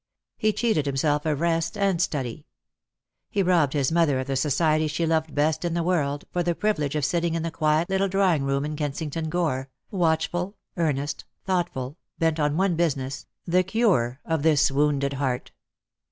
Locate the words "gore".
9.29-9.69